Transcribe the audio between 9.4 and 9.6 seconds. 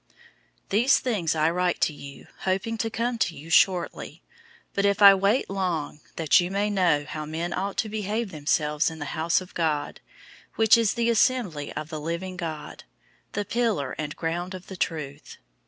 of